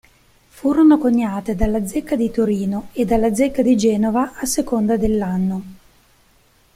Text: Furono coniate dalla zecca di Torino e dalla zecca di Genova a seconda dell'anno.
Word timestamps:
Furono 0.47 0.97
coniate 0.97 1.53
dalla 1.53 1.85
zecca 1.85 2.15
di 2.15 2.31
Torino 2.31 2.89
e 2.91 3.05
dalla 3.05 3.35
zecca 3.35 3.61
di 3.61 3.77
Genova 3.77 4.33
a 4.33 4.47
seconda 4.47 4.97
dell'anno. 4.97 5.61